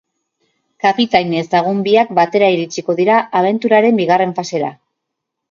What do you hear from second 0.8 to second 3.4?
Kapitain ezagun biak batera iritsiko dira